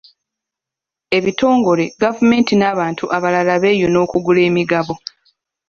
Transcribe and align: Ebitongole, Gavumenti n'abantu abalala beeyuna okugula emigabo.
Ebitongole, 1.17 1.83
Gavumenti 2.01 2.53
n'abantu 2.57 3.03
abalala 3.15 3.53
beeyuna 3.63 3.97
okugula 4.05 4.41
emigabo. 4.49 4.93